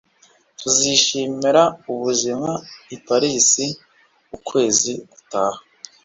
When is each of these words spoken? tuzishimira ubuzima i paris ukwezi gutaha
tuzishimira 0.59 1.63
ubuzima 1.91 2.49
i 2.95 2.97
paris 3.05 3.51
ukwezi 4.37 4.91
gutaha 5.11 5.59